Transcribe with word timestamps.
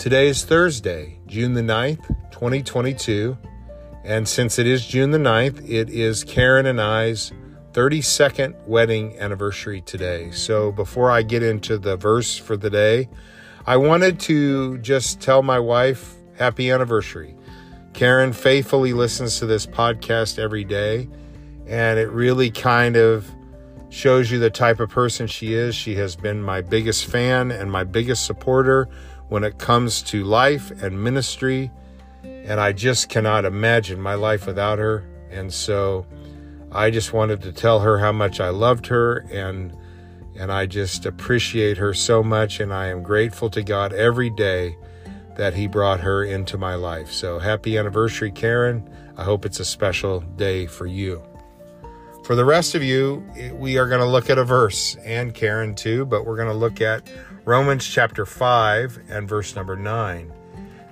Today 0.00 0.28
is 0.28 0.46
Thursday, 0.46 1.18
June 1.26 1.52
the 1.52 1.60
9th, 1.60 2.08
2022. 2.30 3.36
And 4.02 4.26
since 4.26 4.58
it 4.58 4.66
is 4.66 4.86
June 4.86 5.10
the 5.10 5.18
9th, 5.18 5.62
it 5.68 5.90
is 5.90 6.24
Karen 6.24 6.64
and 6.64 6.80
I's 6.80 7.32
32nd 7.72 8.66
wedding 8.66 9.18
anniversary 9.18 9.82
today. 9.82 10.30
So 10.30 10.72
before 10.72 11.10
I 11.10 11.20
get 11.20 11.42
into 11.42 11.76
the 11.76 11.98
verse 11.98 12.34
for 12.34 12.56
the 12.56 12.70
day, 12.70 13.10
I 13.66 13.76
wanted 13.76 14.18
to 14.20 14.78
just 14.78 15.20
tell 15.20 15.42
my 15.42 15.58
wife 15.58 16.14
happy 16.38 16.70
anniversary. 16.70 17.36
Karen 17.92 18.32
faithfully 18.32 18.94
listens 18.94 19.38
to 19.40 19.44
this 19.44 19.66
podcast 19.66 20.38
every 20.38 20.64
day, 20.64 21.10
and 21.66 21.98
it 21.98 22.08
really 22.08 22.50
kind 22.50 22.96
of 22.96 23.30
shows 23.90 24.30
you 24.30 24.38
the 24.38 24.48
type 24.48 24.80
of 24.80 24.88
person 24.88 25.26
she 25.26 25.52
is. 25.52 25.74
She 25.74 25.94
has 25.96 26.16
been 26.16 26.42
my 26.42 26.62
biggest 26.62 27.04
fan 27.04 27.50
and 27.50 27.70
my 27.70 27.84
biggest 27.84 28.24
supporter 28.24 28.88
when 29.30 29.44
it 29.44 29.56
comes 29.58 30.02
to 30.02 30.24
life 30.24 30.70
and 30.82 31.02
ministry. 31.02 31.70
And 32.22 32.60
I 32.60 32.72
just 32.72 33.08
cannot 33.08 33.46
imagine 33.46 34.00
my 34.00 34.14
life 34.14 34.46
without 34.46 34.78
her. 34.78 35.08
And 35.30 35.52
so 35.52 36.04
I 36.72 36.90
just 36.90 37.12
wanted 37.12 37.40
to 37.42 37.52
tell 37.52 37.80
her 37.80 37.98
how 37.98 38.12
much 38.12 38.40
I 38.40 38.50
loved 38.50 38.86
her 38.88 39.24
and 39.32 39.74
and 40.36 40.52
I 40.52 40.64
just 40.66 41.04
appreciate 41.06 41.76
her 41.78 41.92
so 41.92 42.22
much 42.22 42.60
and 42.60 42.72
I 42.72 42.86
am 42.86 43.02
grateful 43.02 43.50
to 43.50 43.62
God 43.62 43.92
every 43.92 44.30
day 44.30 44.76
that 45.36 45.54
he 45.54 45.66
brought 45.66 46.00
her 46.00 46.24
into 46.24 46.56
my 46.56 46.76
life. 46.76 47.10
So 47.12 47.38
happy 47.38 47.76
anniversary 47.76 48.30
Karen. 48.30 48.88
I 49.16 49.24
hope 49.24 49.44
it's 49.44 49.60
a 49.60 49.64
special 49.64 50.20
day 50.20 50.66
for 50.66 50.86
you. 50.86 51.22
For 52.24 52.36
the 52.36 52.44
rest 52.44 52.74
of 52.74 52.82
you, 52.82 53.24
we 53.54 53.76
are 53.76 53.88
going 53.88 54.00
to 54.00 54.06
look 54.06 54.30
at 54.30 54.38
a 54.38 54.44
verse 54.44 54.96
and 55.04 55.34
Karen 55.34 55.74
too, 55.74 56.06
but 56.06 56.24
we're 56.24 56.36
going 56.36 56.48
to 56.48 56.54
look 56.54 56.80
at 56.80 57.02
Romans 57.50 57.84
chapter 57.84 58.24
5 58.24 59.06
and 59.08 59.28
verse 59.28 59.56
number 59.56 59.74
9. 59.74 60.32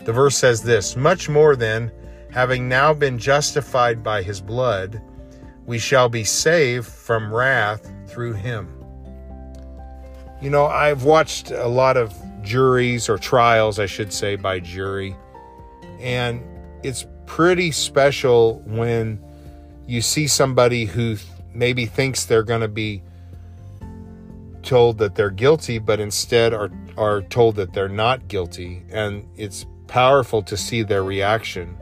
The 0.05 0.13
verse 0.13 0.37
says 0.37 0.61
this 0.61 0.97
Much 0.97 1.29
more 1.29 1.55
than, 1.55 1.93
having 2.33 2.69
now 2.69 2.93
been 2.93 3.17
justified 3.17 4.03
by 4.03 4.23
his 4.23 4.41
blood, 4.41 5.01
we 5.67 5.79
shall 5.79 6.09
be 6.09 6.25
saved 6.25 6.89
from 6.89 7.33
wrath 7.33 7.89
through 8.09 8.33
him. 8.33 8.75
You 10.43 10.51
know, 10.51 10.67
I've 10.67 11.05
watched 11.05 11.53
a 11.53 11.69
lot 11.69 11.97
of 11.97 12.13
juries 12.43 13.09
or 13.09 13.19
trials, 13.19 13.79
I 13.79 13.87
should 13.87 14.13
say, 14.13 14.35
by 14.35 14.59
jury, 14.59 15.15
and 16.01 16.43
it's 16.83 17.07
pretty 17.27 17.71
special 17.71 18.65
when 18.67 19.23
you 19.87 20.03
see 20.03 20.27
somebody 20.27 20.87
who 20.87 21.19
maybe 21.55 21.87
thinks 21.87 22.25
they're 22.25 22.43
going 22.43 22.63
to 22.63 22.67
be 22.67 23.05
told 24.69 24.99
that 24.99 25.15
they're 25.15 25.31
guilty, 25.31 25.79
but 25.79 25.99
instead 25.99 26.53
are, 26.53 26.71
are 26.99 27.23
told 27.23 27.57
that 27.57 27.73
they're 27.73 27.89
not 27.89 28.29
guilty. 28.29 28.83
And 28.91 29.27
it's 29.35 29.65
powerful 29.87 30.43
to 30.43 30.59
see 30.59 30.83
their 30.83 31.03
reaction. 31.03 31.75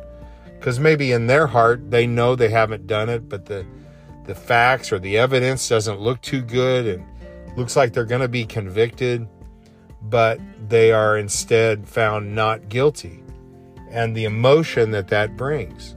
Because 0.44 0.78
maybe 0.78 1.10
in 1.10 1.26
their 1.26 1.48
heart, 1.48 1.90
they 1.90 2.06
know 2.06 2.36
they 2.36 2.48
haven't 2.48 2.86
done 2.86 3.08
it, 3.08 3.28
but 3.28 3.44
the, 3.44 3.66
the 4.26 4.36
facts 4.36 4.92
or 4.92 5.00
the 5.00 5.18
evidence 5.18 5.68
doesn't 5.68 6.00
look 6.00 6.20
too 6.22 6.40
good 6.42 6.86
and 6.86 7.58
looks 7.58 7.74
like 7.74 7.92
they're 7.92 8.04
going 8.04 8.20
to 8.20 8.28
be 8.28 8.46
convicted, 8.46 9.26
but 10.02 10.38
they 10.68 10.92
are 10.92 11.18
instead 11.18 11.88
found 11.88 12.36
not 12.36 12.68
guilty. 12.68 13.20
And 13.90 14.16
the 14.16 14.26
emotion 14.26 14.92
that 14.92 15.08
that 15.08 15.36
brings. 15.36 15.96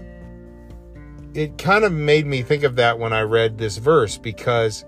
It 1.36 1.60
kind 1.60 1.84
of 1.84 1.92
made 1.92 2.26
me 2.26 2.42
think 2.42 2.64
of 2.64 2.76
that 2.78 2.98
when 2.98 3.14
I 3.14 3.22
read 3.22 3.60
this 3.60 3.78
verse 3.78 4.18
because 4.18 4.86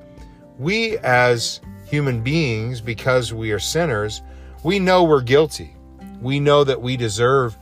we 0.58 0.98
as 1.00 1.62
human 1.92 2.24
beings, 2.24 2.80
because 2.80 3.34
we 3.34 3.52
are 3.52 3.60
sinners, 3.60 4.22
we 4.64 4.80
know 4.80 5.04
we're 5.04 5.22
guilty. 5.22 5.76
We 6.22 6.40
know 6.40 6.64
that 6.64 6.82
we 6.82 6.96
deserve 6.96 7.58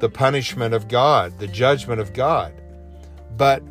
the 0.00 0.08
punishment 0.08 0.74
of 0.74 0.88
God, 0.88 1.38
the 1.38 1.46
judgment 1.46 2.00
of 2.00 2.12
God. 2.12 2.52
But 3.36 3.62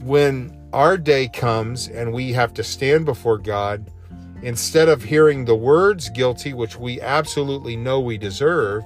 when 0.00 0.54
our 0.72 0.98
day 0.98 1.28
comes 1.28 1.88
and 1.88 2.12
we 2.12 2.32
have 2.32 2.52
to 2.54 2.62
stand 2.62 3.06
before 3.06 3.38
God, 3.38 3.90
instead 4.42 4.88
of 4.88 5.02
hearing 5.02 5.44
the 5.44 5.54
words 5.54 6.10
guilty, 6.10 6.52
which 6.52 6.76
we 6.76 7.00
absolutely 7.00 7.76
know 7.76 8.00
we 8.00 8.18
deserve, 8.18 8.84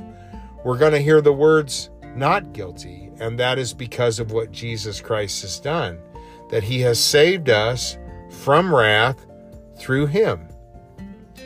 we're 0.65 0.79
going 0.79 0.93
to 0.93 1.01
hear 1.01 1.21
the 1.21 1.33
words 1.33 1.91
not 2.15 2.53
guilty. 2.53 3.11
And 3.19 3.37
that 3.41 3.59
is 3.59 3.75
because 3.75 4.21
of 4.21 4.31
what 4.31 4.53
Jesus 4.53 5.01
Christ 5.01 5.43
has 5.43 5.59
done, 5.59 5.99
that 6.51 6.63
he 6.63 6.81
has 6.83 7.03
saved 7.03 7.49
us 7.49 7.99
from 8.31 8.73
wrath 8.73 9.27
through 9.77 10.07
him. 10.07 10.47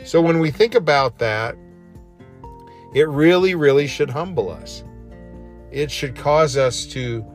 So 0.03 0.21
when 0.21 0.39
we 0.39 0.51
think 0.51 0.75
about 0.75 1.17
that, 1.19 1.55
it 2.93 3.07
really, 3.07 3.55
really 3.55 3.87
should 3.87 4.09
humble 4.09 4.49
us. 4.49 4.83
It 5.71 5.89
should 5.89 6.15
cause 6.15 6.57
us 6.57 6.85
to 6.87 7.25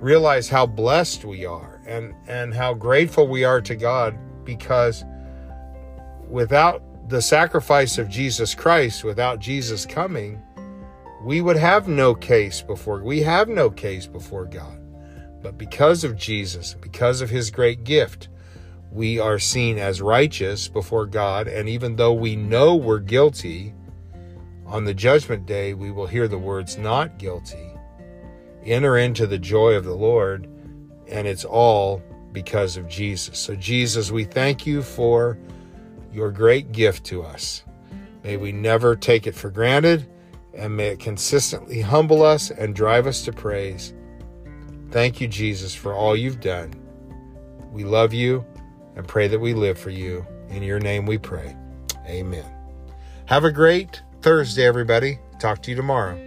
realize 0.00 0.48
how 0.48 0.66
blessed 0.66 1.24
we 1.24 1.46
are 1.46 1.80
and, 1.86 2.14
and 2.28 2.54
how 2.54 2.74
grateful 2.74 3.26
we 3.26 3.44
are 3.44 3.60
to 3.62 3.74
God 3.74 4.16
because 4.44 5.04
without 6.28 6.82
the 7.08 7.22
sacrifice 7.22 7.98
of 7.98 8.08
Jesus 8.08 8.54
Christ, 8.54 9.04
without 9.04 9.40
Jesus 9.40 9.86
coming, 9.86 10.40
we 11.22 11.40
would 11.40 11.56
have 11.56 11.88
no 11.88 12.14
case 12.14 12.62
before 12.62 13.02
we 13.02 13.22
have 13.22 13.48
no 13.48 13.70
case 13.70 14.06
before 14.06 14.44
God. 14.44 14.80
But 15.42 15.58
because 15.58 16.04
of 16.04 16.16
Jesus, 16.16 16.74
because 16.74 17.20
of 17.20 17.30
his 17.30 17.50
great 17.50 17.84
gift, 17.84 18.28
we 18.90 19.18
are 19.18 19.38
seen 19.38 19.78
as 19.78 20.00
righteous 20.00 20.68
before 20.68 21.06
God. 21.06 21.48
And 21.48 21.68
even 21.68 21.96
though 21.96 22.12
we 22.12 22.36
know 22.36 22.74
we're 22.74 22.98
guilty, 22.98 23.74
on 24.66 24.84
the 24.84 24.94
judgment 24.94 25.46
day, 25.46 25.74
we 25.74 25.90
will 25.90 26.06
hear 26.06 26.26
the 26.26 26.38
words, 26.38 26.76
not 26.76 27.18
guilty. 27.18 27.72
Enter 28.64 28.98
into 28.98 29.26
the 29.26 29.38
joy 29.38 29.74
of 29.74 29.84
the 29.84 29.94
Lord. 29.94 30.48
And 31.08 31.26
it's 31.26 31.44
all 31.44 32.02
because 32.32 32.76
of 32.76 32.88
Jesus. 32.88 33.38
So, 33.38 33.54
Jesus, 33.54 34.10
we 34.10 34.24
thank 34.24 34.66
you 34.66 34.82
for 34.82 35.38
your 36.12 36.32
great 36.32 36.72
gift 36.72 37.04
to 37.04 37.22
us. 37.22 37.62
May 38.24 38.36
we 38.36 38.50
never 38.50 38.96
take 38.96 39.26
it 39.28 39.36
for 39.36 39.50
granted, 39.50 40.08
and 40.52 40.76
may 40.76 40.88
it 40.88 40.98
consistently 40.98 41.80
humble 41.80 42.24
us 42.24 42.50
and 42.50 42.74
drive 42.74 43.06
us 43.06 43.22
to 43.26 43.32
praise. 43.32 43.94
Thank 44.90 45.20
you, 45.20 45.28
Jesus, 45.28 45.74
for 45.74 45.94
all 45.94 46.16
you've 46.16 46.40
done. 46.40 46.74
We 47.70 47.84
love 47.84 48.12
you 48.12 48.44
and 48.96 49.06
pray 49.06 49.28
that 49.28 49.38
we 49.38 49.54
live 49.54 49.78
for 49.78 49.90
you. 49.90 50.26
In 50.48 50.62
your 50.62 50.80
name 50.80 51.06
we 51.06 51.18
pray. 51.18 51.56
Amen. 52.06 52.44
Have 53.26 53.44
a 53.44 53.52
great 53.52 54.02
Thursday, 54.22 54.66
everybody. 54.66 55.18
Talk 55.38 55.62
to 55.62 55.70
you 55.70 55.76
tomorrow. 55.76 56.25